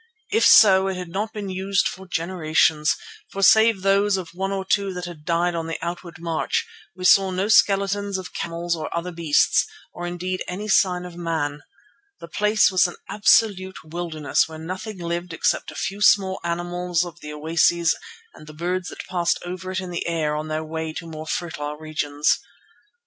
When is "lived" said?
14.97-15.33